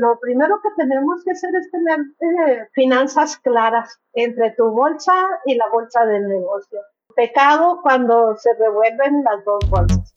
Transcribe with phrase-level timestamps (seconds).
[0.00, 5.12] lo primero que tenemos que hacer es tener eh, finanzas claras entre tu bolsa
[5.44, 6.78] y la bolsa del negocio.
[7.14, 10.12] Pecado cuando se revuelven las dos bolsas.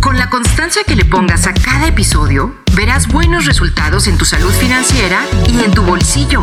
[0.00, 4.52] Con la constancia que le pongas a cada episodio, verás buenos resultados en tu salud
[4.52, 6.40] financiera y en tu bolsillo.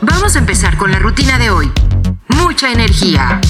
[0.00, 1.70] Vamos a empezar con la rutina de hoy.
[2.42, 3.40] Mucha energía.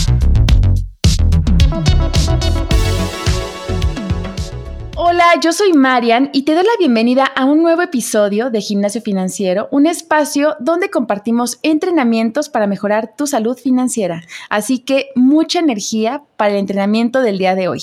[5.05, 9.03] Hola, yo soy Marian y te doy la bienvenida a un nuevo episodio de Gimnasio
[9.03, 14.23] Financiero, un espacio donde compartimos entrenamientos para mejorar tu salud financiera.
[14.49, 17.81] Así que mucha energía para el entrenamiento del día de hoy.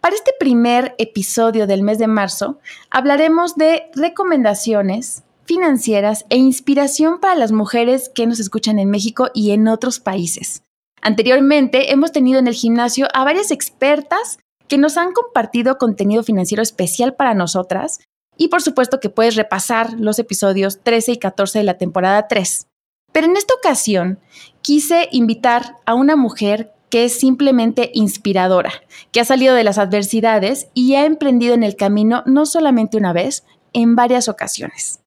[0.00, 7.34] Para este primer episodio del mes de marzo, hablaremos de recomendaciones financieras e inspiración para
[7.34, 10.62] las mujeres que nos escuchan en México y en otros países.
[11.02, 14.38] Anteriormente hemos tenido en el gimnasio a varias expertas
[14.70, 17.98] que nos han compartido contenido financiero especial para nosotras
[18.36, 22.68] y por supuesto que puedes repasar los episodios 13 y 14 de la temporada 3.
[23.12, 24.20] Pero en esta ocasión
[24.62, 28.72] quise invitar a una mujer que es simplemente inspiradora,
[29.10, 33.12] que ha salido de las adversidades y ha emprendido en el camino no solamente una
[33.12, 35.00] vez, en varias ocasiones.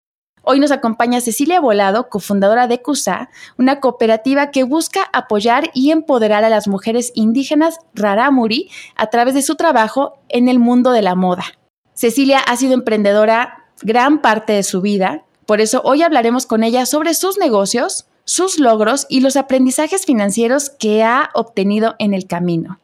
[0.45, 6.43] Hoy nos acompaña Cecilia Volado, cofundadora de CUSA, una cooperativa que busca apoyar y empoderar
[6.43, 11.15] a las mujeres indígenas rarámuri a través de su trabajo en el mundo de la
[11.15, 11.45] moda.
[11.93, 16.85] Cecilia ha sido emprendedora gran parte de su vida, por eso hoy hablaremos con ella
[16.85, 22.79] sobre sus negocios, sus logros y los aprendizajes financieros que ha obtenido en el camino.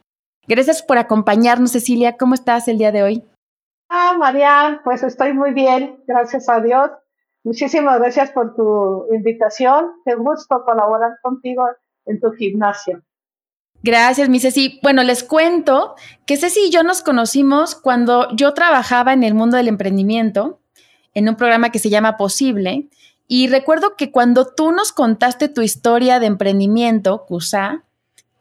[0.47, 2.15] Gracias por acompañarnos, Cecilia.
[2.15, 3.23] ¿Cómo estás el día de hoy?
[3.89, 6.91] Ah, Marian, pues estoy muy bien, gracias a Dios.
[7.43, 9.91] Muchísimas gracias por tu invitación.
[10.05, 11.63] Qué gusto colaborar contigo
[12.05, 13.01] en tu gimnasio.
[13.81, 14.79] Gracias, mi Ceci.
[14.83, 19.55] Bueno, les cuento que Ceci y yo nos conocimos cuando yo trabajaba en el mundo
[19.55, 20.59] del emprendimiento,
[21.13, 22.89] en un programa que se llama Posible,
[23.27, 27.83] y recuerdo que cuando tú nos contaste tu historia de emprendimiento, CUSA,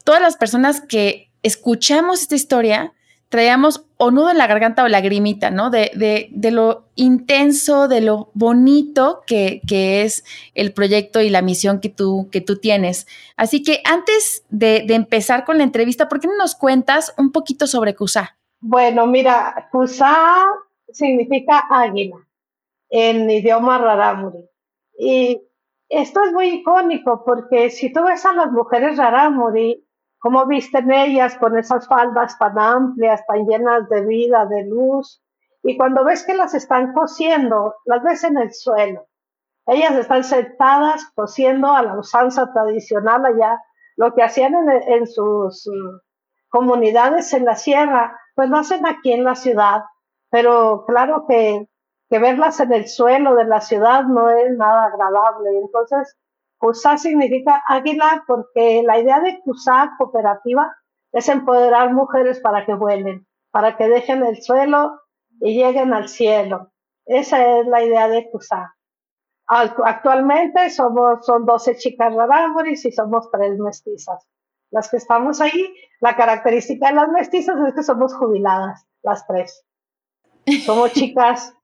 [0.03, 2.95] todas las personas que escuchamos esta historia
[3.28, 5.71] traíamos o nudo en la garganta o lagrimita, ¿no?
[5.71, 10.25] De, de, de lo intenso, de lo bonito que, que, es
[10.55, 13.06] el proyecto y la misión que tú, que tú tienes.
[13.37, 17.66] Así que antes de, empezar con la entrevista, ¿por qué no nos cuentas un poquito
[17.66, 18.39] sobre CUSA?
[18.61, 20.45] Bueno, mira, CUSA
[20.91, 22.16] significa águila
[22.89, 24.49] en idioma rarámuri.
[24.99, 25.43] Y
[25.89, 29.84] esto es muy icónico porque si tú ves a las mujeres rarámuri,
[30.19, 35.23] cómo visten ellas con esas faldas tan amplias, tan llenas de vida, de luz,
[35.62, 39.07] y cuando ves que las están cosiendo, las ves en el suelo.
[39.67, 43.61] Ellas están sentadas cosiendo a la usanza tradicional allá,
[43.97, 46.01] lo que hacían en, sus uh,
[46.49, 49.83] comunidades en la sierra, pues lo hacen aquí en la ciudad,
[50.31, 51.69] pero claro que
[52.09, 55.59] que verlas en el suelo de la ciudad no es nada agradable.
[55.59, 56.17] Entonces,
[56.59, 60.77] CUSA significa águila porque la idea de CUSA cooperativa
[61.13, 65.01] es empoderar mujeres para que vuelen, para que dejen el suelo
[65.41, 66.73] y lleguen al cielo.
[67.07, 68.75] Esa es la idea de CUSA.
[69.47, 74.29] Actualmente somos, son 12 chicas rarámuris y somos tres mestizas.
[74.71, 79.65] Las que estamos ahí, la característica de las mestizas es que somos jubiladas, las tres.
[80.67, 81.55] Somos chicas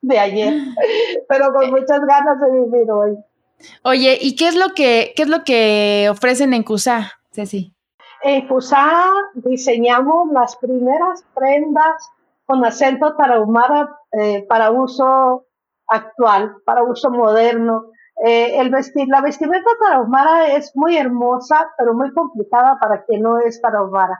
[0.00, 0.54] de ayer,
[1.28, 3.16] pero con muchas ganas de vivir hoy.
[3.82, 7.74] Oye, ¿y qué es lo que, qué es lo que ofrecen en CUSA, Ceci?
[8.22, 12.10] En CUSA diseñamos las primeras prendas
[12.46, 15.46] con acento tarahumara eh, para uso
[15.86, 17.86] actual, para uso moderno.
[18.24, 23.38] Eh, el vestir, la vestimenta tarahumara es muy hermosa, pero muy complicada para quien no
[23.38, 24.18] es tarahumara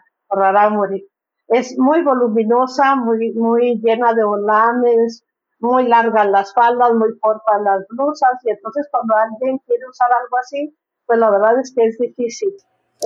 [0.70, 1.04] morir.
[1.48, 5.24] Es muy voluminosa, muy, muy llena de volanes,
[5.60, 10.36] muy largas las faldas, muy cortas las blusas, y entonces cuando alguien quiere usar algo
[10.38, 10.76] así,
[11.06, 12.54] pues la verdad es que es difícil.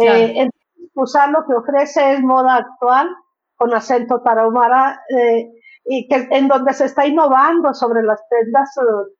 [0.00, 0.48] Eh,
[0.94, 3.08] usar lo que ofrece es moda actual,
[3.56, 5.50] con acento tarahumara, eh,
[5.84, 9.14] y que en donde se está innovando sobre las prendas eh,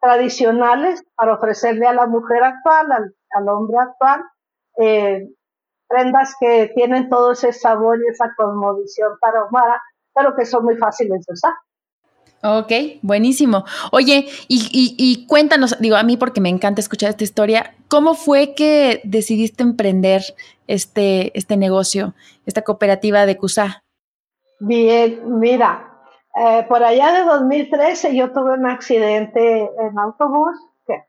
[0.00, 4.24] tradicionales para ofrecerle a la mujer actual, al, al hombre actual,
[4.78, 5.28] eh,
[5.88, 9.82] prendas que tienen todo ese sabor y esa cosmovisión tarahumara,
[10.14, 11.52] pero que son muy fáciles de usar.
[12.42, 12.72] Ok,
[13.02, 13.64] buenísimo.
[13.92, 19.02] Oye, y, cuéntanos, digo, a mí porque me encanta escuchar esta historia, ¿cómo fue que
[19.04, 20.22] decidiste emprender
[20.66, 22.14] este, este negocio,
[22.46, 23.82] esta cooperativa de CUSA?
[24.58, 25.90] Bien, mira,
[26.34, 31.04] eh, por allá de 2013 yo tuve un accidente en autobús que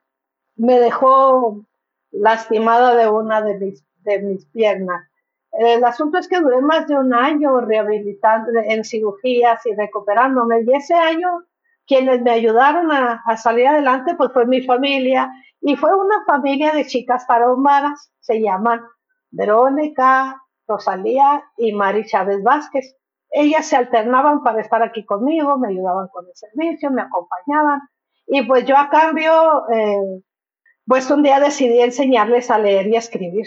[0.55, 1.65] me dejó
[2.11, 5.10] lastimada de una de mis, de mis piernas.
[5.51, 10.61] El asunto es que duré más de un año rehabilitando en cirugías y recuperándome.
[10.61, 11.43] Y ese año,
[11.85, 15.29] quienes me ayudaron a, salir adelante, pues fue mi familia.
[15.59, 18.81] Y fue una familia de chicas tarahumaras, se llaman
[19.29, 22.95] Verónica, Rosalía y Mari Chávez Vázquez.
[23.29, 27.81] Ellas se alternaban para estar aquí conmigo, me ayudaban con el servicio, me acompañaban.
[28.25, 30.21] Y pues yo a cambio, eh,
[30.85, 33.45] pues un día decidí enseñarles a leer y a escribir.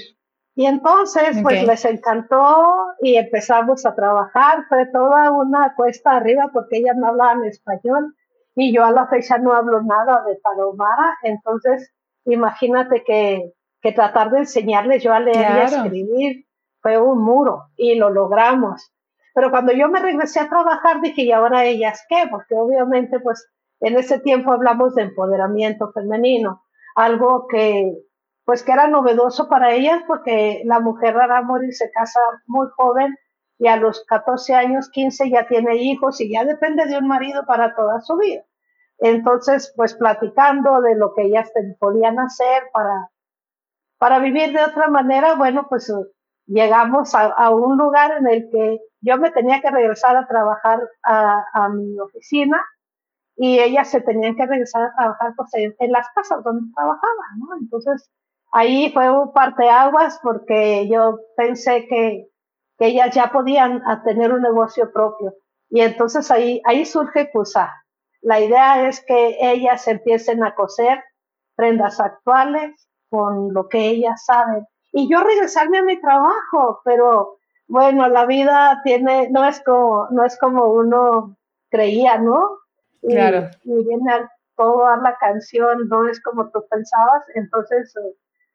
[0.56, 4.66] Y entonces, pues les encantó y empezamos a trabajar.
[4.68, 8.14] Fue toda una cuesta arriba porque ellas no hablaban español
[8.54, 11.18] y yo a la fecha no hablo nada de Palomara.
[11.24, 11.92] Entonces,
[12.24, 16.46] imagínate que, que tratar de enseñarles yo a leer y a escribir
[16.80, 18.92] fue un muro y lo logramos.
[19.34, 22.26] Pero cuando yo me regresé a trabajar dije, ¿y ahora ellas qué?
[22.30, 23.44] Porque obviamente, pues
[23.80, 26.62] en ese tiempo hablamos de empoderamiento femenino,
[26.94, 27.92] algo que
[28.44, 33.16] pues que era novedoso para ellas porque la mujer rara morir se casa muy joven
[33.58, 37.46] y a los 14 años, 15 ya tiene hijos y ya depende de un marido
[37.46, 38.42] para toda su vida.
[38.98, 43.10] Entonces, pues platicando de lo que ellas podían hacer para,
[43.98, 45.92] para vivir de otra manera, bueno, pues
[46.46, 51.68] llegamos a, un lugar en el que yo me tenía que regresar a trabajar a,
[51.70, 52.62] mi oficina
[53.36, 57.38] y ellas se tenían que regresar a trabajar pues, en, en las casas donde trabajaban,
[57.38, 57.56] ¿no?
[57.60, 58.10] Entonces,
[58.54, 62.28] ahí fue un parteaguas porque yo pensé que,
[62.78, 65.34] que ellas ya podían tener un negocio propio.
[65.68, 67.74] Y entonces ahí, ahí surge CUSA.
[68.22, 71.02] La idea es que ellas empiecen a coser
[71.56, 74.64] prendas actuales con lo que ellas saben.
[74.92, 80.24] Y yo regresarme a mi trabajo, pero bueno, la vida tiene, no es como, no
[80.24, 81.36] es como uno
[81.70, 82.58] creía, ¿no?
[83.02, 83.50] Claro.
[83.64, 87.92] Y, viene toda la canción, no es como tú pensabas, entonces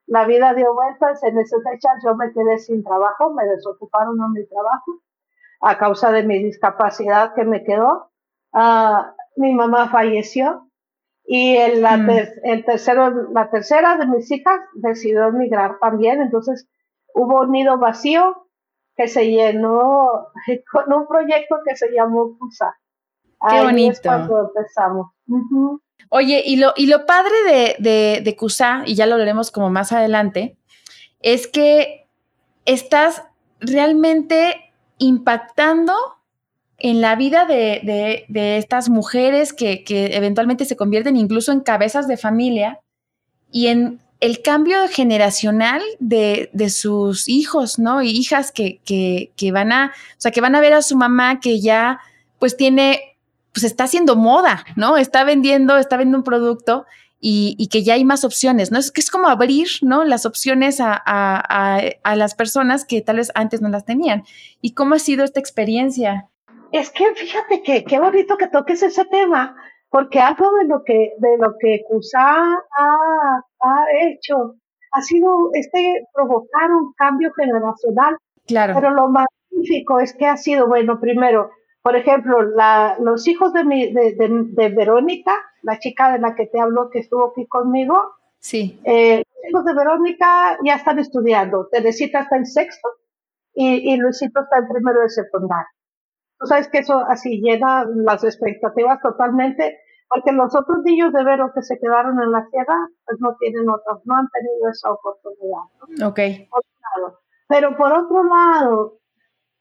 [0.09, 4.39] la vida dio vueltas, en esa fecha yo me quedé sin trabajo, me desocuparon de
[4.39, 5.01] mi trabajo
[5.61, 8.11] a causa de mi discapacidad que me quedó.
[8.51, 10.67] Ah, mi mamá falleció
[11.25, 12.09] y el, la, mm.
[12.44, 16.67] el tercero, la tercera de mis hijas decidió emigrar también, entonces
[17.13, 18.47] hubo un nido vacío
[18.95, 20.31] que se llenó
[20.71, 22.75] con un proyecto que se llamó PUSA.
[23.47, 23.91] Qué bonito.
[23.91, 25.11] Es cuando empezamos.
[26.09, 29.69] Oye, y lo, y lo padre de, de, de CUSA, y ya lo veremos como
[29.69, 30.57] más adelante,
[31.21, 32.07] es que
[32.65, 33.23] estás
[33.59, 35.94] realmente impactando
[36.79, 42.07] en la vida de, de, estas mujeres que, que, eventualmente se convierten incluso en cabezas
[42.07, 42.79] de familia
[43.51, 48.01] y en el cambio generacional de, de sus hijos, ¿no?
[48.01, 50.97] Y hijas que, que, que, van a, o sea, que van a ver a su
[50.97, 52.00] mamá que ya
[52.38, 53.08] pues tiene
[53.59, 54.95] pues está haciendo moda, ¿no?
[54.95, 56.85] Está vendiendo, está vendiendo un producto
[57.19, 58.79] y, que ya hay más opciones, ¿no?
[58.79, 60.06] Es que es como abrir, ¿no?
[60.06, 64.23] Las opciones a, a, las personas que tal vez antes no las tenían.
[64.61, 66.29] ¿Y cómo ha sido esta experiencia?
[66.71, 69.57] Es que fíjate que qué bonito que toques ese tema,
[69.89, 72.38] porque algo de lo que, de lo que CUSA
[72.77, 74.56] ha, ha hecho
[74.91, 78.15] ha sido este provocar un cambio generacional.
[78.47, 78.73] Claro.
[78.73, 83.63] Pero lo magnífico es que ha sido, bueno, primero, por ejemplo, la, los hijos de,
[83.63, 88.15] mi, de, de, Verónica, la chica de la que te hablo que estuvo aquí conmigo,
[88.39, 88.79] sí.
[88.83, 91.67] Eh, los hijos de Verónica ya están estudiando.
[91.71, 92.89] Teresita está en sexto
[93.53, 95.69] y, y Luisito está en primero de secundaria.
[96.37, 101.51] Tú sabes que eso así llena las expectativas totalmente, porque los otros niños de Vero
[101.54, 102.75] que se quedaron en la sierra,
[103.06, 105.63] pues no tienen otros, no han tenido esa oportunidad.
[105.99, 106.07] ¿no?
[106.07, 106.19] Ok.
[107.47, 108.99] Pero por otro lado,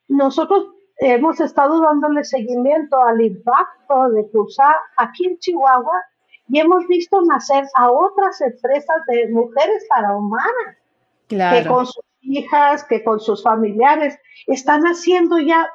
[0.09, 0.67] nosotros
[0.99, 6.03] hemos estado dándole seguimiento al impacto de CUSA aquí en Chihuahua
[6.49, 10.77] y hemos visto nacer a otras empresas de mujeres parahumanas
[11.29, 15.69] que con sus hijas, que con sus familiares están haciendo ya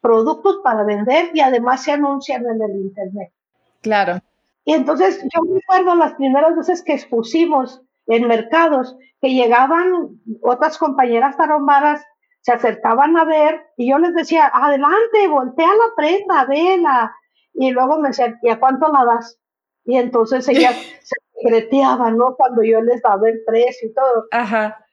[0.00, 3.32] productos para vender y además se anuncian en el internet.
[3.80, 4.20] Claro.
[4.64, 10.78] Y entonces yo me acuerdo las primeras veces que expusimos en mercados que llegaban otras
[10.78, 12.04] compañeras tarahumaras
[12.40, 17.14] se acercaban a ver y yo les decía, adelante, voltea la prenda, vela.
[17.52, 19.38] Y luego me decían, ¿y a cuánto la das?
[19.84, 22.34] Y entonces ellas se secreteaban, ¿no?
[22.36, 24.26] Cuando yo les daba el precio y todo.
[24.30, 24.84] Ajá.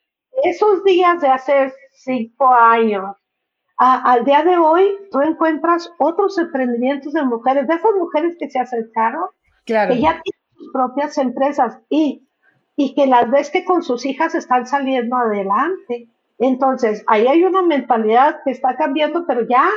[0.44, 3.16] Esos días de hace cinco años,
[3.78, 8.60] al día de hoy, tú encuentras otros emprendimientos de mujeres, de esas mujeres que se
[8.60, 9.26] acercaron,
[9.66, 9.94] claro.
[9.94, 12.28] que ya tienen sus propias empresas y,
[12.76, 16.10] y que las ves que con sus hijas están saliendo adelante.
[16.40, 19.70] Entonces, ahí hay una mentalidad que está cambiando, pero ya.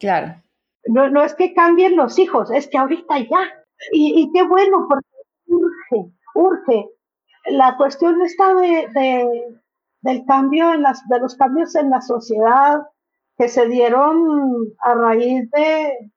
[0.00, 0.34] Claro.
[0.86, 3.64] No, no es que cambien los hijos, es que ahorita ya.
[3.92, 5.06] Y, y qué bueno, porque
[5.46, 6.88] urge, urge.
[7.46, 9.58] La cuestión está de,
[10.00, 12.82] del cambio en las, de los cambios en la sociedad
[13.36, 16.12] que se dieron a raíz de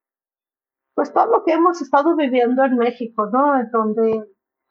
[0.94, 3.60] pues todo lo que hemos estado viviendo en México, ¿no?
[3.60, 4.26] En donde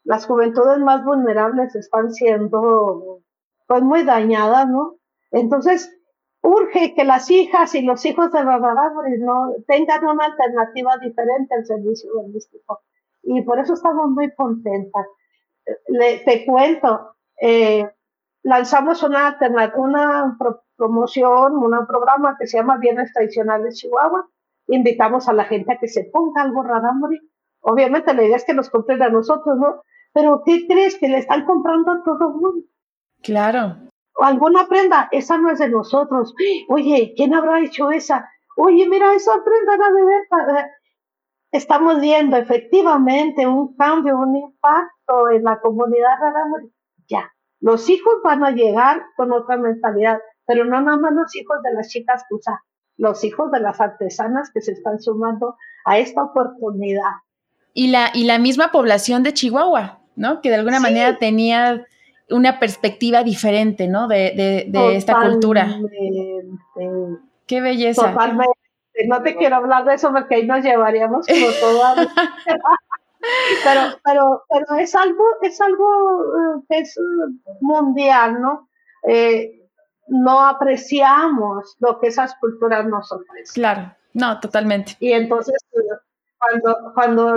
[0.04, 3.20] las juventudes más vulnerables están siendo
[3.66, 4.96] pues muy dañadas, ¿no?
[5.34, 5.92] Entonces,
[6.42, 11.66] urge que las hijas y los hijos de Rarámuris no tengan una alternativa diferente al
[11.66, 12.82] servicio holístico.
[13.22, 15.06] Y por eso estamos muy contentas.
[15.88, 17.84] Le, te cuento, eh,
[18.44, 19.36] lanzamos una,
[19.76, 20.38] una
[20.76, 24.28] promoción, un programa que se llama Bienes Tradicionales Chihuahua.
[24.68, 27.18] Invitamos a la gente a que se ponga algo Rarámuri.
[27.60, 29.82] Obviamente la idea es que nos compren a nosotros, ¿no?
[30.12, 30.96] Pero ¿qué crees?
[30.96, 32.66] Que le están comprando a todo el mundo.
[33.20, 33.84] Claro
[34.16, 36.34] alguna prenda, esa no es de nosotros.
[36.68, 38.28] Oye, ¿quién habrá hecho esa?
[38.56, 40.66] Oye, mira, esa prenda era de ver.
[41.50, 46.16] Estamos viendo efectivamente un cambio, un impacto en la comunidad
[47.08, 51.62] Ya, los hijos van a llegar con otra mentalidad, pero no nada más los hijos
[51.62, 52.56] de las chicas usan,
[52.96, 57.12] los hijos de las artesanas que se están sumando a esta oportunidad.
[57.72, 60.40] Y la, y la misma población de Chihuahua, ¿no?
[60.40, 61.86] Que de alguna manera tenía
[62.30, 64.08] una perspectiva diferente, ¿no?
[64.08, 65.78] De, de, esta cultura.
[67.46, 68.12] Qué belleza.
[68.12, 68.58] Totalmente.
[69.06, 71.94] No te quiero hablar de eso porque ahí nos llevaríamos como toda.
[73.64, 75.86] pero, pero, pero es algo, es algo
[76.22, 76.94] eh, que es
[77.60, 78.68] mundial, ¿no?
[79.08, 79.60] Eh,
[80.06, 83.54] no apreciamos lo que esas culturas nos ofrecen.
[83.54, 84.96] Claro, no, totalmente.
[85.00, 85.56] Y entonces,
[86.38, 87.36] cuando, cuando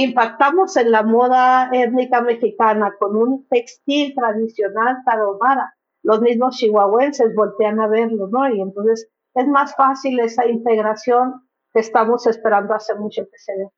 [0.00, 5.74] Impactamos en la moda étnica mexicana con un textil tradicional tarahumara.
[6.04, 8.48] Los mismos chihuahuenses voltean a verlo, ¿no?
[8.48, 13.68] Y entonces es más fácil esa integración que estamos esperando hace mucho que se dé.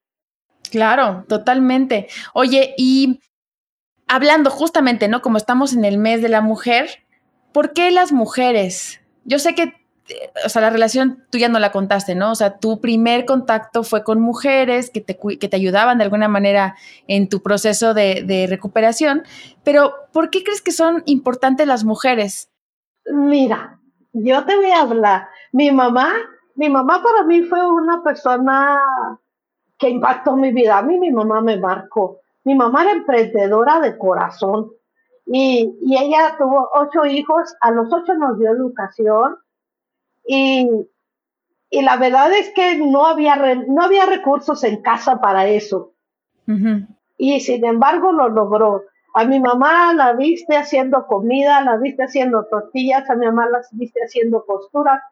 [0.71, 2.09] Claro, totalmente.
[2.35, 3.21] Oye, y
[4.07, 5.23] hablando justamente, ¿no?
[5.23, 6.91] Como estamos en el mes de la mujer,
[7.55, 9.01] ¿por qué las mujeres?
[9.25, 9.73] Yo sé que
[10.45, 12.33] o sea, la relación tú ya no la contaste, ¿no?
[12.33, 16.29] O sea, tu primer contacto fue con mujeres que te, que te ayudaban de alguna
[16.29, 16.77] manera
[17.07, 19.23] en tu proceso de, recuperación,
[19.65, 22.51] pero ¿por qué crees que son importantes las mujeres?
[23.07, 23.79] Mira,
[24.13, 25.29] yo te voy a hablar.
[25.53, 26.13] Mi mamá,
[26.55, 28.81] mi mamá para mí fue una persona
[29.79, 30.79] que impactó mi vida.
[30.79, 32.21] A mí mi mamá me marcó.
[32.45, 34.71] Mi mamá era emprendedora de corazón
[35.27, 37.55] y, y ella tuvo ocho hijos.
[37.61, 39.37] A los ocho nos dio educación
[40.27, 40.69] y,
[41.71, 45.95] y la verdad es que no había, no había recursos en casa para eso.
[47.17, 48.83] Y sin embargo lo logró.
[49.15, 53.61] A mi mamá la viste haciendo comida, la viste haciendo tortillas, a mi mamá la
[53.73, 55.03] viste haciendo costura,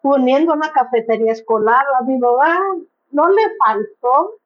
[0.00, 1.84] poniendo una cafetería escolar.
[2.00, 2.58] A mi mamá
[3.10, 4.38] no le faltó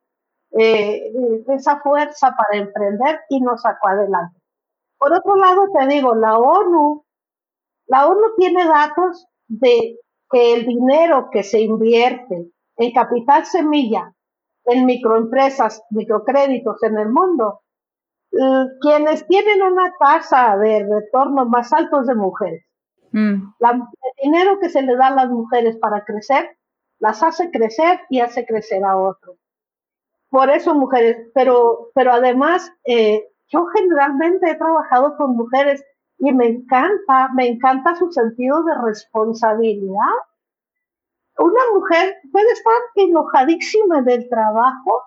[0.59, 1.12] eh,
[1.49, 4.38] esa fuerza para emprender y nos sacó adelante.
[4.99, 7.05] Por otro lado, te digo, la ONU,
[7.87, 9.99] la ONU tiene datos de
[10.33, 14.15] que el dinero que se invierte en capital semilla,
[14.65, 17.61] en microempresas, microcréditos en el mundo,
[18.81, 22.65] quienes tienen una tasa de retorno más altos de mujeres.
[23.15, 23.53] Mm.
[23.61, 23.83] el
[24.23, 26.57] dinero que se le da a las mujeres para crecer,
[26.99, 29.37] las hace crecer y hace crecer a otros.
[30.31, 35.85] Por eso mujeres, pero, pero además, eh, yo generalmente he trabajado con mujeres
[36.25, 40.14] y me encanta, me encanta su sentido de responsabilidad.
[41.37, 45.02] Una mujer puede estar enojadísima del trabajo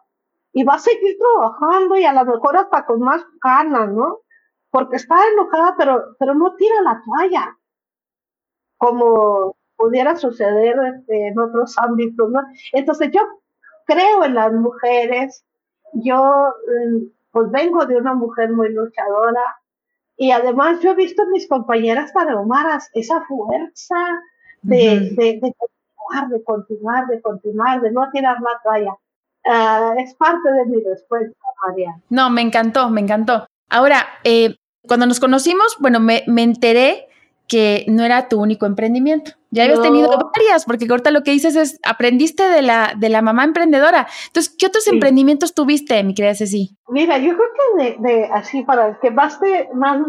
[0.52, 4.20] y va a seguir trabajando y a lo mejor hasta con más ganas, ¿no?
[4.70, 7.58] Porque está enojada, pero, pero no tira la toalla,
[8.76, 12.42] como pudiera suceder este, en otros ámbitos, ¿no?
[12.74, 13.22] Entonces yo
[13.86, 15.46] creo en las mujeres,
[15.94, 19.62] yo mm, pues vengo de una mujer muy luchadora,
[20.18, 23.96] y además yo he visto en mis compañeras tarahumaras esa fuerza
[24.62, 28.94] de, de, de, continuar, de continuar, de continuar, de no tirar la toalla.
[29.46, 31.96] Ah, es parte de mi respuesta, María.
[32.10, 33.46] No, me encantó, me encantó.
[33.70, 34.56] Ahora, eh,
[34.88, 37.08] cuando nos conocimos, bueno, me, me, enteré
[37.48, 39.32] que no era tu único emprendimiento.
[39.52, 43.22] Ya habías tenido varias, porque ahorita lo que dices es, aprendiste de la, de la
[43.22, 44.08] mamá emprendedora.
[44.28, 46.76] Entonces, ¿qué otros emprendimientos tuviste, mi querida Ceci?
[46.90, 50.02] Mira, yo creo que de, así, para que baste más,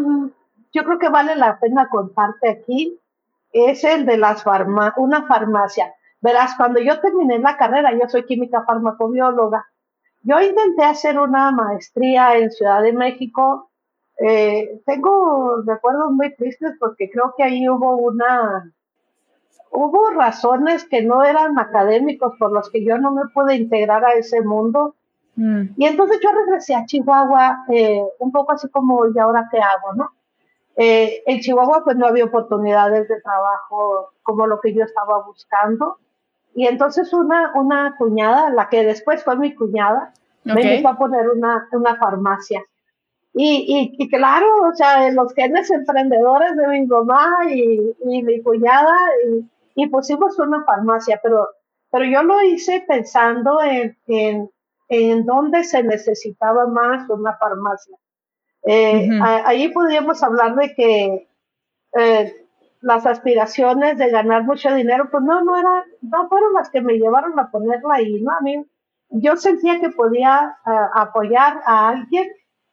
[0.73, 2.99] yo creo que vale la pena contarte aquí,
[3.53, 5.93] es el de las farma una farmacia.
[6.19, 9.65] Verás, cuando yo terminé la carrera, yo soy química farmacobióloga,
[10.23, 13.66] yo intenté hacer una maestría en Ciudad de México.
[14.19, 18.71] Eh, tengo recuerdos muy tristes porque creo que ahí hubo una,
[19.71, 24.13] hubo razones que no eran académicos por los que yo no me pude integrar a
[24.13, 24.95] ese mundo.
[25.35, 25.65] Mm.
[25.77, 29.93] Y entonces yo regresé a Chihuahua, eh, un poco así como, ¿y ahora qué hago,
[29.95, 30.11] no?
[30.75, 35.97] Eh, en Chihuahua pues no había oportunidades de trabajo como lo que yo estaba buscando.
[36.55, 41.29] Y entonces una, una cuñada, la que después fue mi cuñada, me invitó a poner
[41.29, 42.63] una, una farmacia.
[43.39, 48.97] Y, y, claro, o sea, los genes emprendedores de mi mamá y, y mi cuñada,
[49.27, 51.47] y, y, pusimos una farmacia, pero,
[51.91, 54.49] pero yo lo hice pensando en, en,
[54.89, 57.95] en dónde se necesitaba más una farmacia.
[58.63, 61.29] Eh, ahí podríamos hablar de que
[61.93, 62.33] eh,
[62.81, 66.93] las aspiraciones de ganar mucho dinero, pues no, no era, no fueron las que me
[66.93, 68.31] llevaron a ponerla ahí, ¿no?
[68.31, 68.65] A mí,
[69.09, 72.27] yo sentía que podía eh, apoyar a alguien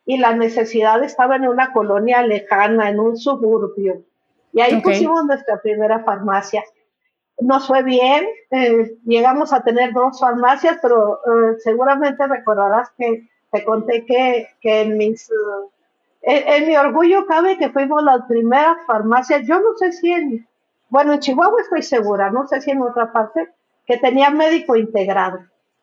[0.07, 4.03] y la necesidad estaba en una colonia lejana, en un suburbio.
[4.53, 6.63] Y ahí pusimos nuestra primera farmacia.
[7.39, 8.27] Nos fue bien,
[9.05, 11.21] llegamos a tener dos farmacias, pero
[11.59, 15.31] seguramente recordarás que te conté que, que en mis
[16.27, 20.49] en, mi orgullo cabe que fuimos las primeras farmacias, yo no sé si en,
[20.89, 23.51] bueno, en Chihuahua estoy segura, no sé si en otra parte,
[23.87, 25.41] que tenía médico integrado,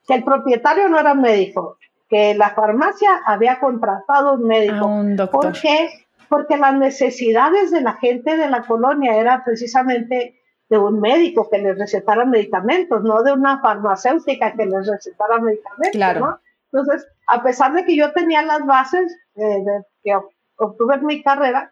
[0.07, 1.77] que el propietario no era médico,
[2.11, 4.85] que la farmacia había contratado un médico.
[4.85, 5.41] un doctor.
[5.41, 5.89] ¿Por qué?
[6.27, 10.37] Porque las necesidades de la gente de la colonia eran precisamente
[10.69, 15.91] de un médico que les recetara medicamentos, no de una farmacéutica que les recetara medicamentos.
[15.93, 16.39] Claro.
[16.71, 19.63] Entonces, a pesar de que yo tenía las bases eh,
[20.03, 20.13] que
[20.57, 21.71] obtuve en mi carrera,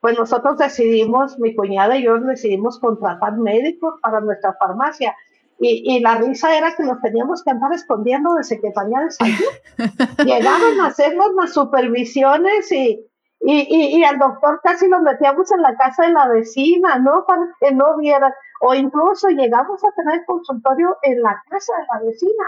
[0.00, 5.14] pues nosotros decidimos, mi cuñada y yo decidimos contratar médicos para nuestra farmacia.
[5.58, 9.78] Y, la risa era que nos teníamos que andar escondiendo de Secretaría de Salud.
[10.26, 13.00] Llegaban a hacernos las supervisiones y,
[13.40, 17.24] y, y, al doctor casi lo metíamos en la casa de la vecina, ¿no?
[17.26, 18.34] Para que no viera.
[18.60, 22.44] O incluso llegamos a tener consultorio en la casa de la vecina.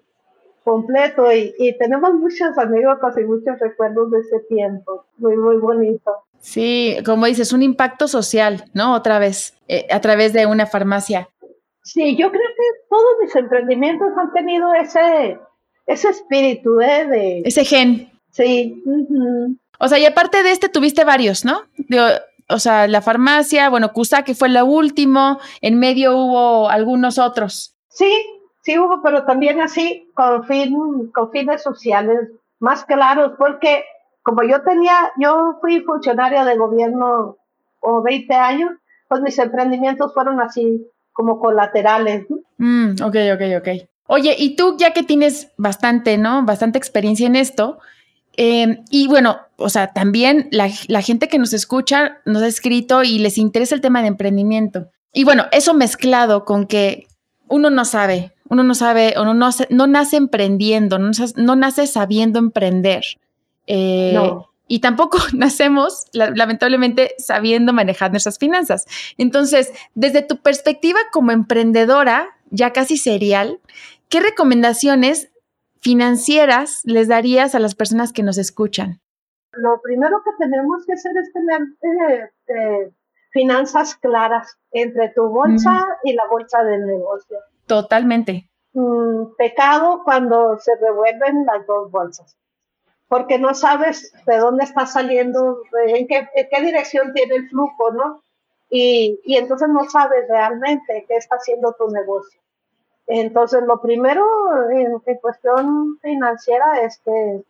[0.64, 5.04] completo y, tenemos muchas anécdotas y muchos recuerdos de ese tiempo.
[5.18, 6.24] Muy, muy bonito.
[6.38, 8.94] Sí, como dices, un impacto social, ¿no?
[8.94, 11.28] Otra vez, eh, a través de una farmacia.
[11.84, 15.38] Sí, yo creo que todos mis emprendimientos han tenido ese,
[15.86, 17.06] ese espíritu ¿eh?
[17.06, 17.42] de...
[17.44, 18.10] Ese gen.
[18.30, 18.82] Sí.
[19.78, 21.60] O sea, y aparte de este tuviste varios, ¿no?
[22.48, 27.76] o sea, la farmacia, bueno, CUSA, que fue la último, en medio hubo algunos otros.
[27.88, 28.10] Sí,
[28.62, 33.84] sí hubo, pero también así con, fin, con fines sociales más claros, porque
[34.22, 37.36] como yo tenía, yo fui funcionaria de gobierno
[37.80, 38.70] o 20 años,
[39.08, 42.26] pues mis emprendimientos fueron así como colaterales.
[42.58, 43.68] Mm, ok, ok, ok.
[44.06, 46.44] Oye, y tú ya que tienes bastante, ¿no?
[46.44, 47.78] Bastante experiencia en esto,
[48.36, 53.02] em, y bueno, o sea, también la, la, gente que nos escucha nos ha escrito
[53.02, 54.90] y les interesa el tema de emprendimiento.
[55.12, 57.06] Y bueno, eso mezclado con que
[57.48, 62.38] uno no sabe, uno no sabe, uno no, no nace emprendiendo, no, no, nace sabiendo
[62.38, 63.04] emprender.
[63.66, 64.18] Eh,
[64.66, 68.86] y tampoco nacemos, lamentablemente, sabiendo manejar nuestras finanzas.
[69.18, 73.60] Entonces, desde tu perspectiva como emprendedora, ya casi serial,
[74.08, 75.30] ¿qué recomendaciones
[75.80, 79.00] financieras les darías a las personas que nos escuchan?
[79.52, 82.92] Lo primero que tenemos que hacer es tener eh, eh,
[83.30, 87.38] finanzas claras entre tu bolsa y la bolsa del negocio.
[87.66, 88.48] Totalmente.
[88.72, 92.36] Mm, pecado cuando se revuelven las dos bolsas,
[93.14, 98.24] porque no sabes de dónde está saliendo, en qué, qué dirección tiene el flujo, ¿no?
[98.68, 102.40] Y, y, entonces no sabes realmente qué está haciendo tu negocio.
[103.06, 104.26] Entonces, lo primero
[104.68, 107.44] en, cuestión financiera es que,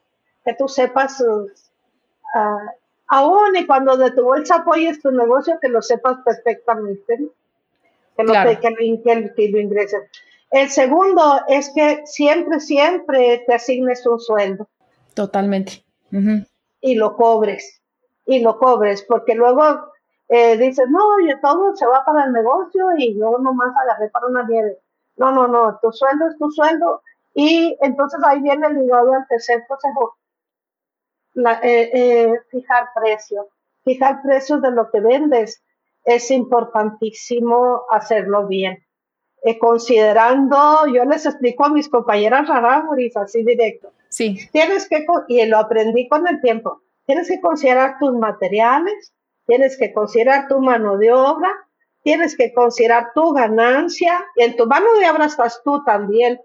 [0.45, 1.25] que tú sepas
[3.07, 7.31] aún y cuando de tu bolsa apoyes tu negocio, que lo sepas perfectamente,
[8.19, 10.03] que, lo, que, lo ingreses.
[10.51, 14.69] El segundo es que siempre, siempre te asignes un sueldo.
[15.15, 15.85] Totalmente.
[16.81, 17.83] Y lo cobres,
[18.27, 19.63] y lo cobres, porque luego
[20.29, 24.27] eh, dices, no, y todo se va para el negocio y yo nomás agarré para
[24.27, 24.79] una nieve.
[25.17, 27.03] No, no, no, tu sueldo es tu sueldo.
[27.35, 30.17] Y entonces ahí viene el ligado al tercer consejo,
[31.35, 33.47] la, eh, eh, fijar precios.
[33.85, 35.63] Fijar precios de lo que vendes
[36.05, 38.85] es importantísimo hacerlo bien.
[39.43, 43.93] Eh, considerando, yo les explico a mis compañeras rarámuris así directo.
[44.15, 44.39] Sí.
[44.53, 49.13] Tienes que, y lo aprendí con el tiempo, tienes que considerar tus materiales,
[49.45, 51.51] tienes que considerar tu mano de obra,
[52.05, 56.41] tienes que considerar tu ganancia, y en tu mano de obra estás tú también.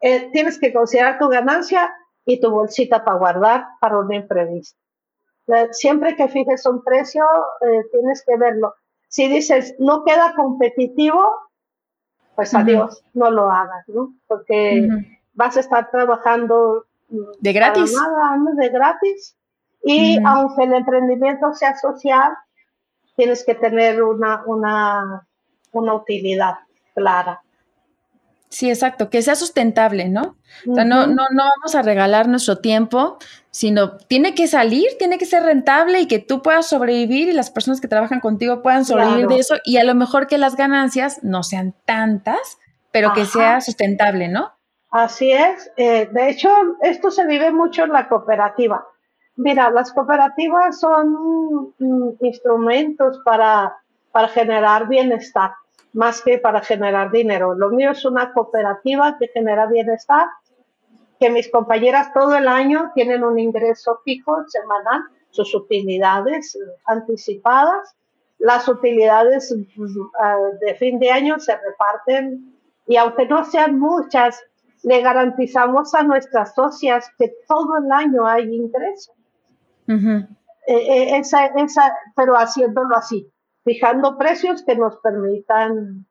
[0.00, 4.80] Eh, tienes que considerar tu ganancia y tu bolsita para guardar para un imprevisto.
[5.48, 7.22] Eh, siempre que fijes un precio,
[7.60, 8.76] eh, tienes que verlo.
[9.08, 11.22] Si dices, no queda competitivo,
[12.34, 14.14] pues adiós, no lo hagas, ¿no?
[14.26, 14.88] Porque
[15.34, 17.92] vas a estar trabajando de gratis.
[17.92, 19.36] Nada, de gratis.
[19.82, 22.32] Y aunque el emprendimiento sea social,
[23.16, 25.26] tienes que tener una, una,
[25.72, 26.54] una utilidad
[26.94, 27.42] clara.
[28.50, 30.36] Sí, exacto, que sea sustentable, ¿no?
[30.68, 33.16] O sea, no, no, no vamos a regalar nuestro tiempo,
[33.52, 37.52] sino tiene que salir, tiene que ser rentable y que tú puedas sobrevivir y las
[37.52, 41.22] personas que trabajan contigo puedan sobrevivir de eso y a lo mejor que las ganancias
[41.22, 42.58] no sean tantas,
[42.90, 44.52] pero que sea sustentable, ¿no?
[44.90, 45.70] Así es.
[45.76, 46.50] Eh, de hecho,
[46.82, 48.86] esto se vive mucho en la cooperativa.
[49.36, 53.76] Mira, las cooperativas son mm, instrumentos para,
[54.10, 55.52] para generar bienestar
[55.92, 57.54] más que para generar dinero.
[57.54, 60.26] Lo mío es una cooperativa que genera bienestar,
[61.18, 67.94] que mis compañeras todo el año tienen un ingreso fijo semanal, sus utilidades anticipadas.
[68.38, 74.42] Las utilidades mm, de fin de año se reparten y aunque no sean muchas,
[74.82, 79.12] le garantizamos a nuestras socias que todo el año hay ingreso.
[79.88, 80.26] Eh,
[80.66, 83.28] eh, esa, esa, pero haciéndolo así,
[83.64, 86.06] fijando precios que nos permitan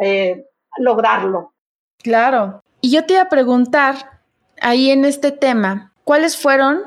[0.00, 0.44] eh,
[0.76, 1.54] lograrlo.
[2.02, 2.62] Claro.
[2.82, 4.20] Y yo te iba a preguntar,
[4.60, 6.82] ahí en este tema, ¿cuáles fueron,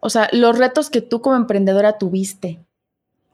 [0.00, 2.64] o sea, los retos que tú como emprendedora tuviste?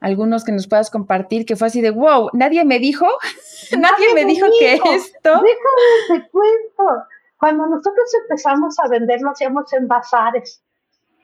[0.01, 3.07] Algunos que nos puedas compartir, que fue así de, wow, nadie me dijo,
[3.79, 4.89] nadie, me dijo, que esto.
[5.23, 7.05] Déjame te cuento.
[7.41, 10.63] Cuando nosotros empezamos a vender, lo hacíamos en bazares,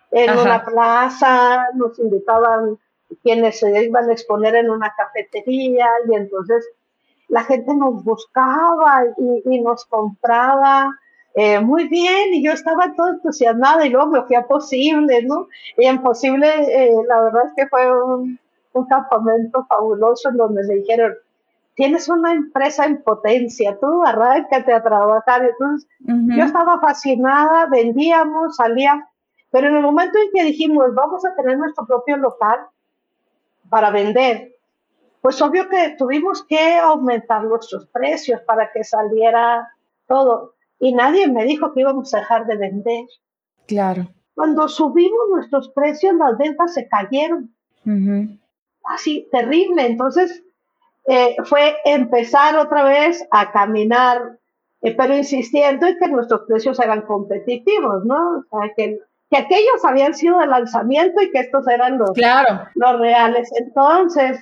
[0.09, 2.79] en una plaza, nos invitaban
[3.21, 6.67] quienes se iban a exponer en una cafetería y entonces
[7.27, 9.03] la gente nos buscaba
[9.45, 10.89] y, nos compraba
[11.35, 15.47] eh, muy bien y yo estaba todo entusiasmada y luego me fui a Posible, ¿no?
[15.77, 18.39] Y en Posible eh, la verdad es que fue un,
[18.89, 21.13] campamento fabuloso en donde me dijeron,
[21.77, 25.45] tienes una empresa en potencia, tú arráncate a trabajar.
[25.45, 29.07] Entonces yo estaba fascinada, vendíamos, salía,
[29.51, 32.59] pero en el momento en que dijimos, vamos a tener nuestro propio local,
[33.69, 34.55] para vender,
[35.21, 39.67] pues obvio que tuvimos que aumentar nuestros precios para que saliera
[40.07, 40.55] todo.
[40.79, 43.05] Y nadie me dijo que íbamos a dejar de vender.
[43.65, 44.07] Claro.
[44.35, 47.53] Cuando subimos nuestros precios, las ventas se cayeron.
[48.83, 49.85] Así, terrible.
[49.85, 50.43] Entonces,
[51.07, 54.37] eh, fue empezar otra vez a caminar,
[54.81, 58.43] eh, pero insistiendo en que nuestros precios eran competitivos, ¿no?
[58.49, 62.11] O sea, que que aquellos habían sido de lanzamiento y que estos eran los,
[62.75, 63.49] los reales.
[63.59, 64.39] Entonces,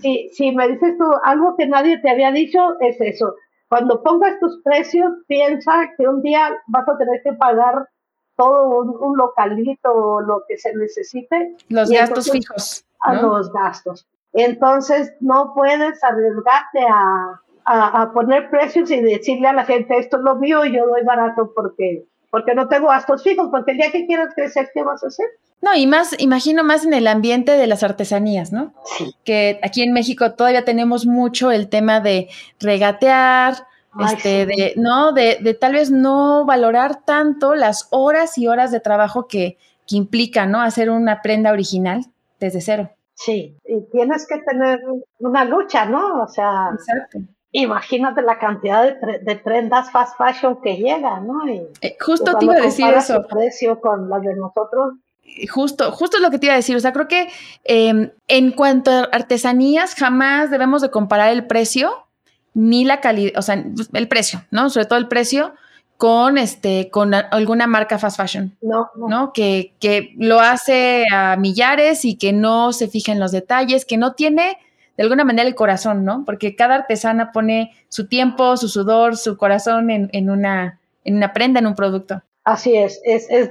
[0.00, 3.36] si, si me dices tú algo que nadie te había dicho, es eso.
[3.68, 7.88] Cuando pongas tus precios, piensa que un día vas a tener que pagar
[8.36, 11.54] todo un, localito o lo que se necesite.
[11.68, 12.84] Los gastos fijos.
[13.00, 14.06] A los gastos.
[14.34, 20.18] Entonces, no puedes arriesgarte a, a, a poner precios y decirle a la gente, esto
[20.18, 23.76] es lo mío y yo doy barato porque porque no tengo gastos fijos, porque el
[23.76, 25.26] día que quieras crecer, ¿qué vas a hacer?
[25.62, 28.74] No, y más, imagino más en el ambiente de las artesanías, ¿no?
[28.98, 29.14] Sí.
[29.22, 33.68] Que aquí en México todavía tenemos mucho el tema de regatear,
[34.00, 35.12] este, de, ¿no?
[35.12, 39.94] De, de, tal vez no valorar tanto las horas y horas de trabajo que, que
[39.94, 40.60] implica, ¿no?
[40.60, 42.04] Hacer una prenda original
[42.40, 42.90] desde cero.
[43.14, 44.80] Sí, y tienes que tener
[45.18, 46.22] una lucha, ¿no?
[46.22, 47.18] O sea, Exacto
[47.54, 51.48] imagínate la cantidad de, prendas fast fashion que llegan, ¿no?
[51.48, 53.18] Y, eh, justo te iba a decir eso.
[53.18, 54.94] El precio con las de nosotros.
[55.52, 56.76] Justo, justo lo que te iba a decir.
[56.76, 57.28] O sea, creo que
[57.62, 62.06] em, en cuanto a artesanías, jamás debemos de comparar el precio
[62.54, 64.68] ni la calidad, o sea, el precio, ¿no?
[64.68, 65.54] Sobre todo el precio
[65.96, 68.56] con este con alguna marca fast fashion.
[68.60, 69.32] No, no.
[69.32, 73.96] Que, que lo hace a millares y que no se fija en los detalles, que
[73.96, 74.58] no tiene
[74.96, 76.24] de alguna manera el corazón, ¿no?
[76.24, 81.32] Porque cada artesana pone su tiempo, su sudor, su corazón en, en una, en una
[81.32, 82.22] prenda, en un producto.
[82.44, 83.50] Así es, es, es,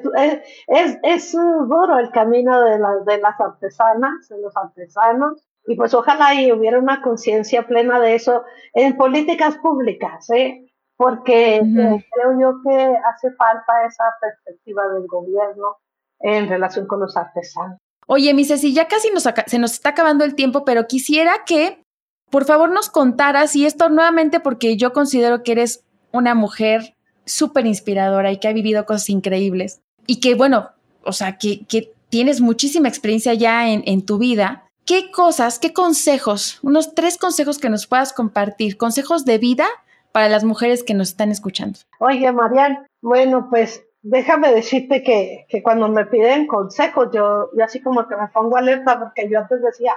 [0.67, 6.35] es, es duro el camino de, de las artesanas, de los artesanos, y pues ojalá
[6.35, 10.71] y hubiera una conciencia plena de eso en políticas públicas, ¿eh?
[10.97, 15.77] Porque eh, creo yo que hace falta esa perspectiva del gobierno
[16.19, 17.77] en relación con los artesanos.
[18.07, 21.83] Oye, mi Ceci, ya casi nos se nos está acabando el tiempo, pero quisiera que
[22.29, 27.67] por favor nos contaras, y esto nuevamente porque yo considero que eres una mujer súper
[27.67, 30.71] inspiradora y que ha vivido cosas increíbles y que, bueno,
[31.03, 34.67] o sea, que, que tienes muchísima experiencia ya en, en tu vida.
[34.85, 39.67] ¿Qué cosas, qué consejos, unos tres consejos que nos puedas compartir, consejos de vida
[40.13, 41.79] para las mujeres que nos están escuchando?
[41.99, 47.81] Oye, Marian, bueno, pues déjame decirte que, que, cuando me piden consejos, yo, yo así
[47.81, 49.93] como que me pongo alerta porque yo antes decía,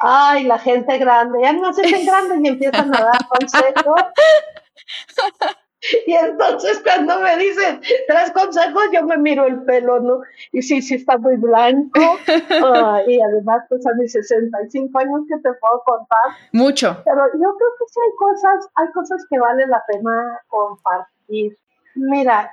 [0.00, 4.00] ay, la gente grande, ya no se hacen grandes y empiezan a dar consejos.
[6.06, 10.20] Y entonces cuando me dicen tres consejos, yo me miro el pelo, ¿no?
[10.52, 12.00] Y sí, sí está muy blanco.
[12.66, 16.18] Ah, y además, pues a mis 65 años que te puedo contar.
[16.52, 16.96] Mucho.
[17.04, 21.56] Pero yo creo que sí hay cosas, hay cosas que vale la pena compartir.
[21.94, 22.52] Mira,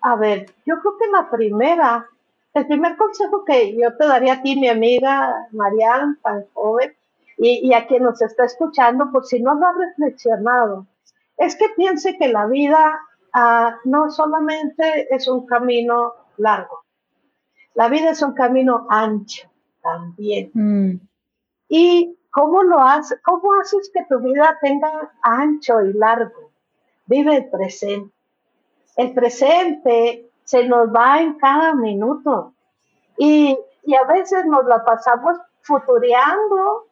[0.00, 2.06] a ver, yo creo que la primera,
[2.54, 6.94] el primer consejo que yo te daría a ti, mi amiga Marianne, tan joven,
[7.38, 10.86] y, y a quien nos está escuchando, por si no lo ha reflexionado,
[11.36, 13.00] es que piense que la vida
[13.32, 16.84] ah, no solamente es un camino largo,
[17.74, 19.48] la vida es un camino ancho
[19.82, 20.50] también.
[20.54, 21.00] Mm.
[21.68, 23.20] ¿Y cómo lo haces?
[23.24, 26.50] ¿Cómo haces que tu vida tenga ancho y largo?
[27.06, 28.14] Vive el presente.
[28.96, 32.54] El presente se nos va en cada minuto
[33.18, 33.58] y,
[33.94, 36.86] a veces nos la pasamos futureando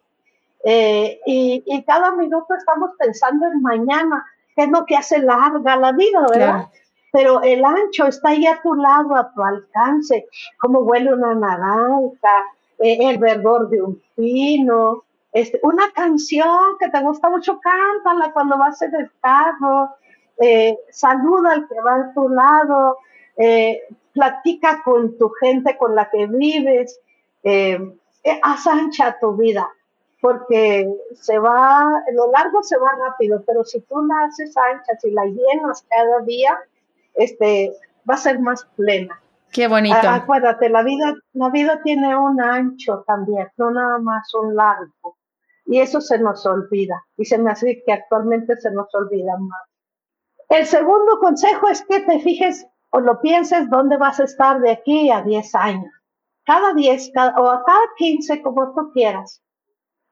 [0.64, 4.24] eh, y, y, cada minuto estamos pensando en mañana
[4.57, 6.69] es lo que hace larga la vida, ¿verdad?
[7.12, 10.27] Pero el ancho está ahí a tu lado, a tu alcance,
[10.59, 12.45] como huele una naranja,
[12.79, 18.59] eh, el verdor de un pino, este, una canción que te gusta mucho, cántala cuando
[18.59, 19.90] vas en el carro,
[20.38, 22.99] eh, saluda al que va a tu lado,
[23.37, 27.01] eh, platica con tu gente con la que vives,
[28.43, 29.69] haz ancha tu vida
[30.25, 35.11] porque se va, lo largo se va rápido, pero si tú la haces ancha, si
[35.11, 36.59] la llenas cada día,
[37.13, 37.75] este,
[38.09, 39.21] va a ser más plena.
[39.53, 39.99] Qué bonito.
[40.03, 45.19] acuérdate, la vida, la vida tiene un ancho también, no nada más un largo.
[45.67, 47.05] Y eso se nos olvida.
[47.19, 49.61] Y se me hace que actualmente se nos olvida más.
[50.49, 54.71] El segundo consejo es que te fijes o lo pienses dónde vas a estar de
[54.71, 55.93] aquí a 10 años.
[56.47, 59.43] Cada 10 o a cada 15, como tú quieras.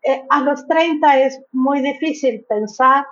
[0.03, 3.07] Eh, a los 30 es muy difícil pensar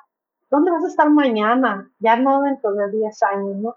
[0.51, 3.77] dónde vas a estar mañana, ya no dentro de 10 años, ¿no?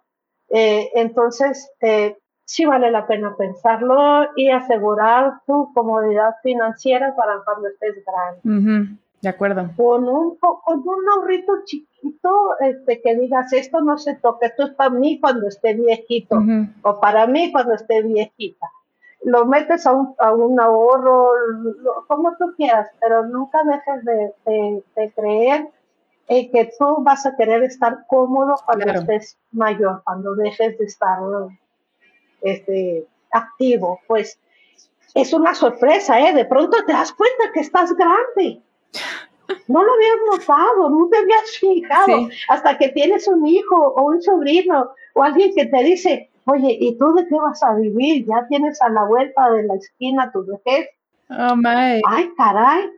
[0.49, 7.67] Eh, entonces, eh, sí vale la pena pensarlo y asegurar tu comodidad financiera para cuando
[7.67, 8.97] estés grande.
[9.21, 9.69] De acuerdo.
[9.77, 14.71] Con un, con un ahorrito chiquito este, que digas, esto no se toca, esto es
[14.71, 16.39] para mí cuando esté viejito
[16.81, 18.67] o para mí cuando esté viejita
[19.25, 21.31] lo metes a un, a un ahorro,
[22.07, 25.69] como tú quieras, pero nunca dejes de, de, creer
[26.27, 31.19] en que tú vas a querer estar cómodo cuando estés mayor, cuando dejes de estar
[32.41, 33.99] este, activo.
[34.07, 34.39] Pues
[35.13, 36.33] es una sorpresa, ¿eh?
[36.33, 38.61] De pronto te das cuenta que estás grande.
[39.67, 44.21] No lo habías notado, no te habías fijado, hasta que tienes un hijo o un
[44.21, 48.25] sobrino o alguien que te dice, Oye, ¿y tú de qué vas a vivir?
[48.25, 50.89] Ya tienes a la vuelta de la esquina tu vejez.
[51.29, 52.01] Oh, my.
[52.07, 52.89] Ay, caray.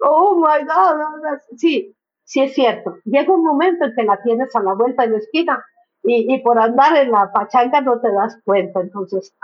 [0.00, 1.38] Oh, my God.
[1.56, 2.98] Sí, sí es cierto.
[3.04, 5.64] Llega un momento en que la tienes a la vuelta de la esquina
[6.04, 8.80] y, y por andar en la pachanga no te das cuenta.
[8.80, 9.34] Entonces,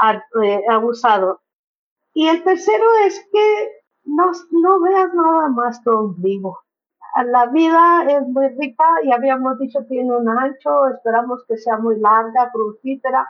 [0.42, 1.40] eh, abusado.
[2.14, 3.68] Y el tercero es que
[4.04, 6.58] no, no veas nada más tu vivo
[7.24, 11.78] la vida es muy rica y habíamos dicho que tiene un ancho, esperamos que sea
[11.78, 13.26] muy larga, fructífera,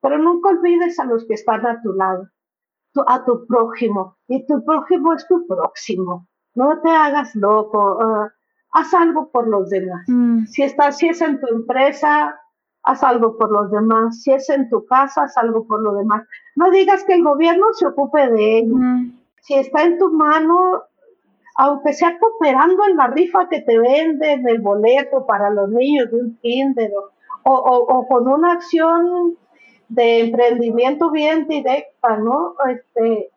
[0.00, 2.28] pero nunca olvides a los que están a tu lado,
[3.06, 6.26] a tu prójimo, y tu prójimo es tu próximo.
[6.54, 8.28] No te hagas loco, uh,
[8.72, 10.04] haz algo por los demás.
[10.08, 10.44] Mm.
[10.46, 12.38] Si, estás, si es en tu empresa,
[12.82, 14.22] haz algo por los demás.
[14.22, 16.26] Si es en tu casa, haz algo por los demás.
[16.56, 18.74] No digas que el gobierno se ocupe de ello.
[18.76, 19.18] Mm.
[19.40, 20.82] Si está en tu mano,
[21.56, 26.16] aunque sea cooperando en la rifa que te venden el boleto para los niños de
[26.16, 26.92] un kinder
[27.44, 29.36] o, con una acción
[29.88, 32.54] de emprendimiento bien directa, ¿no?
[32.70, 33.30] Este,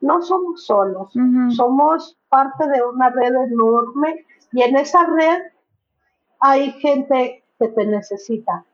[0.00, 1.12] no somos solos,
[1.50, 5.42] somos parte de una red enorme y en esa red
[6.38, 8.64] hay gente que te necesita.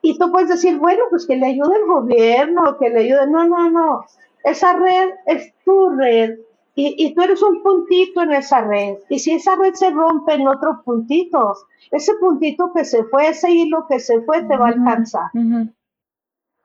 [0.00, 3.26] Y tú puedes decir, bueno, pues que le ayude el gobierno, que le ayude.
[3.26, 4.04] No, no, no.
[4.42, 6.38] Esa red es tu red
[6.76, 8.98] y, tú eres un puntito en esa red.
[9.08, 11.54] Y si esa red se rompe en otro puntito,
[11.92, 15.30] ese puntito que se fue, ese hilo que se fue, te va a alcanzar.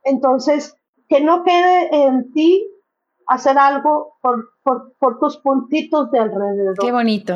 [0.03, 0.75] Entonces,
[1.07, 2.67] que no quede en ti
[3.27, 6.77] hacer algo por, por, tus puntitos de alrededor.
[6.79, 7.35] Qué bonito.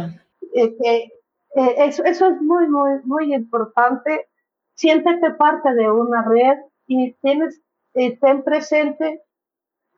[0.56, 4.28] Eh, eh, eso, eso, es muy, muy, muy importante.
[4.74, 6.58] Siéntete parte de una red
[6.88, 7.62] y tienes,
[7.94, 9.22] eh, ten presente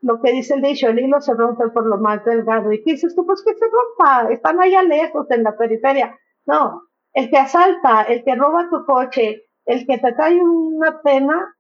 [0.06, 2.72] lo que dice el dicho, el hilo se rompe por lo más delgado.
[2.72, 6.16] Y dices tú, pues que se rompa, están allá lejos en la periferia.
[6.46, 11.56] No, el que asalta, el que roba tu coche, el que te trae una pena,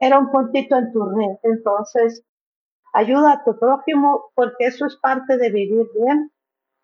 [0.00, 1.36] era un puntito en tu red.
[1.44, 2.24] Entonces,
[2.92, 6.32] ayuda a tu prójimo porque eso es parte de vivir bien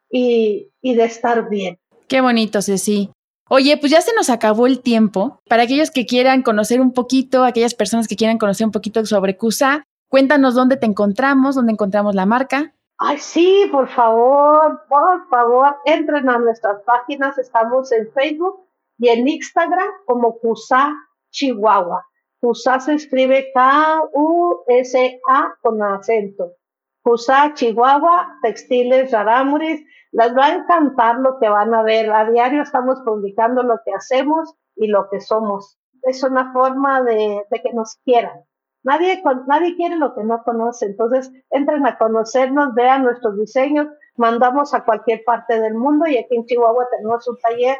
[0.08, 1.76] y, y de estar bien.
[2.06, 3.10] Qué bonito, Ceci.
[3.48, 5.40] Oye, pues ya se nos acabó el tiempo.
[5.48, 9.36] Para aquellos que quieran conocer un poquito, aquellas personas que quieran conocer un poquito sobre
[9.36, 12.74] CUSA, Cuéntanos dónde te encontramos, dónde encontramos la marca.
[12.98, 17.38] Ay, sí, por favor, por favor, entren a nuestras páginas.
[17.38, 18.66] Estamos en Facebook
[18.98, 20.92] y en Instagram como CUSA
[21.30, 22.04] Chihuahua.
[22.40, 26.54] CUSA se escribe K-U-S-A con acento.
[27.04, 29.80] CUSA Chihuahua, Textiles Raramuris.
[30.10, 32.12] Les va a encantar lo que van a ver.
[32.12, 35.78] A diario estamos publicando lo que hacemos y lo que somos.
[36.02, 38.42] Es una forma de que nos quieran
[38.82, 44.72] Nadie, nadie quiere lo que no conoce, entonces entren a conocernos, vean nuestros diseños, mandamos
[44.72, 47.76] a cualquier parte del mundo y aquí en Chihuahua tenemos un taller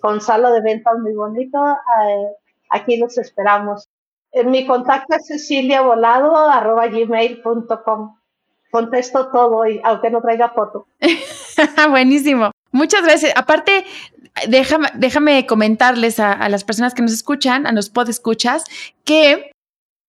[0.00, 2.26] con sala de ventas muy bonito, eh,
[2.70, 3.88] aquí los esperamos.
[4.32, 8.16] Eh, mi contacto es ceciliavolado.gmail.com.
[8.70, 10.86] Contesto todo, aunque no traiga foto.
[11.90, 12.52] Buenísimo.
[12.70, 13.32] Muchas gracias.
[13.36, 13.84] Aparte,
[14.48, 18.62] déjame, déjame comentarles a, a, las personas que nos escuchan, a los podescuchas,
[19.04, 19.49] que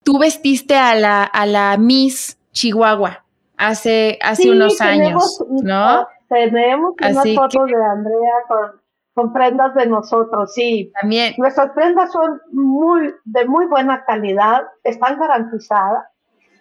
[0.03, 3.23] tú vestiste a la, a la Miss Chihuahua
[3.57, 6.07] hace, hace unos años, ¿no?
[6.27, 8.81] Tenemos una foto de Andrea con,
[9.13, 10.91] con, prendas de nosotros, sí.
[10.99, 11.33] También.
[11.37, 16.05] Nuestras prendas son muy, de muy buena calidad, están garantizadas,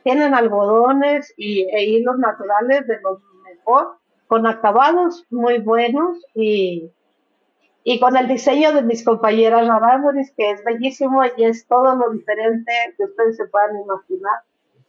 [0.02, 6.90] tienen algodones y, e hilos naturales de los mejor, con acabados muy buenos y
[7.82, 12.10] y con el diseño de mis compañeras Rarámuris, que es bellísimo y es todo lo
[12.10, 14.40] diferente que ustedes se puedan imaginar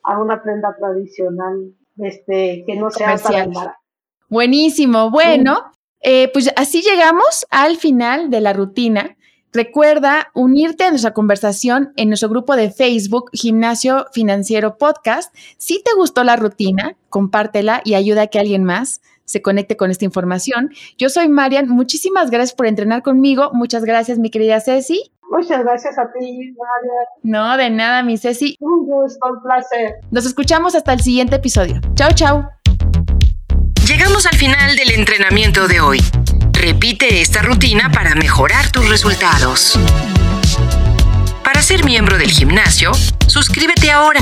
[0.04, 3.54] a una prenda tradicional este, que no sea tan
[4.30, 5.12] Buenísimo.
[5.12, 9.18] Bueno, eh, pues así llegamos al final de la rutina.
[9.54, 15.36] Recuerda unirte a nuestra conversación en nuestro grupo de Facebook Gimnasio Financiero Podcast.
[15.58, 19.92] Si te gustó la rutina, compártela y ayuda a que alguien más se conecte con
[19.92, 20.72] esta información.
[20.98, 23.52] Yo soy Marian, muchísimas gracias por entrenar conmigo.
[23.54, 25.12] Muchas gracias, mi querida Ceci.
[25.30, 27.06] Muchas gracias a ti, Marian.
[27.24, 28.58] No, de nada, mi Ceci.
[28.60, 29.96] Un gusto, un placer.
[30.12, 31.80] Nos escuchamos hasta el siguiente episodio.
[31.96, 32.50] Chao, chao.
[33.88, 36.00] Llegamos al final del entrenamiento de hoy.
[36.54, 39.80] Repite esta rutina para mejorar tus resultados.
[41.44, 42.92] Para ser miembro del gimnasio,
[43.28, 44.22] suscríbete ahora